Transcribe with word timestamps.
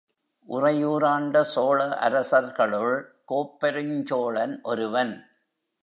உறையூராண்ட 0.49 1.41
சோழ 1.41 1.97
அரசர்களுள், 1.97 3.13
கோப்பெருஞ் 3.27 4.05
சோழன் 4.05 4.61
ஒருவன். 4.63 5.29